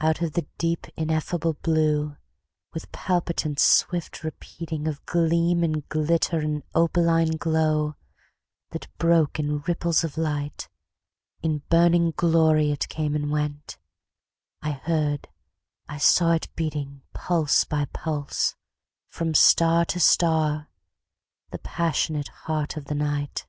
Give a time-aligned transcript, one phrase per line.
[0.00, 2.16] Out of the deep ineffable blue,
[2.74, 7.94] with palpitant swift repeatingOf gleam and glitter and opaline glow,
[8.70, 15.28] that broke in ripples of light—In burning glory it came and went,—I heard,
[15.88, 18.56] I saw it beating, Pulse by pulse,
[19.10, 20.66] from star to star,—the
[21.58, 23.46] passionate heart of the Night!